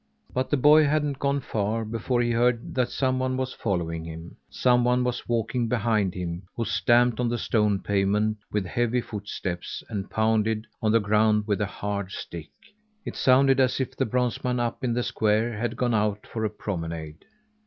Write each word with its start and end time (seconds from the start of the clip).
But 0.33 0.49
the 0.49 0.57
boy 0.57 0.85
hadn't 0.85 1.19
gone 1.19 1.41
far 1.41 1.85
before 1.85 2.23
he 2.23 2.31
heard 2.31 2.73
that 2.73 2.89
someone 2.89 3.37
was 3.37 3.53
following 3.53 4.03
him. 4.03 4.35
Someone 4.49 5.03
was 5.03 5.29
walking 5.29 5.67
behind 5.67 6.15
him, 6.15 6.41
who 6.55 6.65
stamped 6.65 7.19
on 7.19 7.29
the 7.29 7.37
stone 7.37 7.77
pavement 7.83 8.39
with 8.51 8.65
heavy 8.65 8.99
footsteps, 8.99 9.83
and 9.89 10.09
pounded 10.09 10.65
on 10.81 10.91
the 10.91 10.99
ground 10.99 11.45
with 11.45 11.61
a 11.61 11.67
hard 11.67 12.11
stick. 12.11 12.49
It 13.05 13.15
sounded 13.15 13.59
as 13.59 13.79
if 13.79 13.95
the 13.95 14.07
bronze 14.07 14.43
man 14.43 14.59
up 14.59 14.83
in 14.83 14.95
the 14.95 15.03
square 15.03 15.55
had 15.55 15.77
gone 15.77 15.93
out 15.93 16.25
for 16.25 16.45
a 16.45 16.49
promenade. 16.49 17.23